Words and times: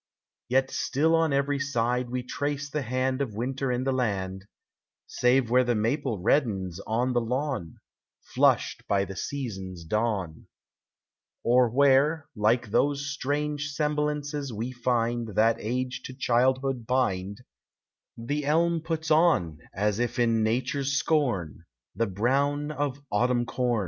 Yet 0.49 0.71
still 0.71 1.13
on 1.13 1.31
every 1.31 1.59
side 1.59 2.09
we 2.09 2.23
trace 2.23 2.71
the 2.71 2.81
hand 2.81 3.21
Of 3.21 3.35
Winter 3.35 3.71
in 3.71 3.83
the 3.83 3.91
land, 3.91 4.47
Save 5.05 5.51
where 5.51 5.63
the 5.63 5.75
maple 5.75 6.17
reddens 6.17 6.79
on 6.87 7.13
the 7.13 7.21
lawn, 7.21 7.75
Flushed 8.33 8.87
by 8.87 9.05
the 9.05 9.15
season's 9.15 9.83
dawn; 9.85 10.47
Or 11.43 11.69
where, 11.69 12.25
like 12.35 12.71
those 12.71 13.13
strange 13.13 13.69
semblances 13.73 14.51
we 14.51 14.71
find 14.71 15.35
That 15.35 15.57
age 15.59 16.01
to 16.05 16.15
childhood 16.15 16.87
bind, 16.87 17.43
The 18.17 18.43
elm 18.45 18.81
puts 18.81 19.11
on, 19.11 19.59
as 19.71 19.99
if 19.99 20.17
in 20.17 20.41
Nature's 20.41 20.93
scorn, 20.97 21.63
The 21.95 22.07
brown 22.07 22.71
of 22.71 22.99
autumn 23.11 23.45
corn. 23.45 23.79